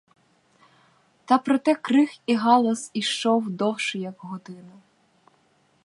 Та 1.25 1.37
проте 1.37 1.75
крик 1.75 2.09
і 2.25 2.35
галас 2.35 2.91
ішов 2.93 3.49
довше 3.49 3.99
як 3.99 4.15
годину. 4.17 4.81